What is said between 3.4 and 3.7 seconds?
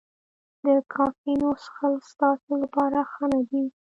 دي.